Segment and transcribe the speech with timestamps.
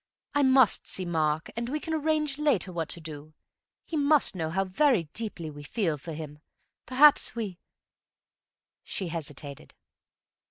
[0.33, 3.35] I must see Mark, and we can arrange later what to do.
[3.85, 6.39] He must know how very deeply we feel for him.
[6.87, 7.59] Perhaps we—"
[8.83, 9.75] she hesitated.